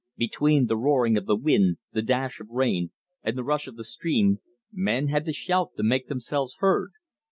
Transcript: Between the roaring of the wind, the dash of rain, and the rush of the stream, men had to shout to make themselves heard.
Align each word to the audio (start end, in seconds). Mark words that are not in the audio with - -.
Between 0.17 0.65
the 0.65 0.77
roaring 0.77 1.15
of 1.15 1.27
the 1.27 1.35
wind, 1.35 1.77
the 1.91 2.01
dash 2.01 2.39
of 2.39 2.49
rain, 2.49 2.89
and 3.21 3.37
the 3.37 3.43
rush 3.43 3.67
of 3.67 3.75
the 3.77 3.83
stream, 3.83 4.39
men 4.73 5.09
had 5.09 5.25
to 5.25 5.31
shout 5.31 5.73
to 5.77 5.83
make 5.83 6.07
themselves 6.07 6.55
heard. 6.57 6.89